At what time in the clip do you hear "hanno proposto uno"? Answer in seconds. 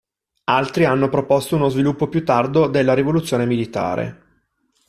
0.85-1.69